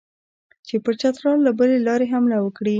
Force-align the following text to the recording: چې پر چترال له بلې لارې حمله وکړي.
چې 0.67 0.75
پر 0.83 0.93
چترال 1.01 1.39
له 1.47 1.51
بلې 1.59 1.77
لارې 1.87 2.05
حمله 2.13 2.37
وکړي. 2.41 2.69